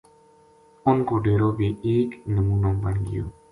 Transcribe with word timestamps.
اُنھ 0.85 1.03
کو 1.07 1.15
ڈیرو 1.23 1.49
بے 1.57 1.67
ایک 1.89 2.09
نمونو 2.35 2.71
بن 2.83 2.95
گیو 3.07 3.25